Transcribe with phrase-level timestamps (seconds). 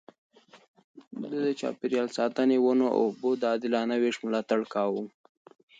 [1.31, 5.03] ده د چاپېريال ساتنې، ونو او اوبو د عادلانه وېش ملاتړ کاوه.